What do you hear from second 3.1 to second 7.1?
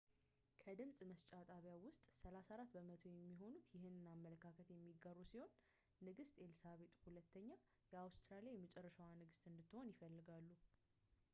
የሚሆኑት ይህንን አመለካከት የሚጋሩ ሲሆን ንግስት ኤልሳቤጥ